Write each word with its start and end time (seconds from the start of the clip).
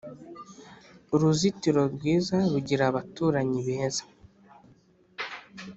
uruzitiro 1.13 1.81
rwiza 1.93 2.35
rugira 2.51 2.83
abaturanyi 2.91 3.59
beza! 3.67 4.03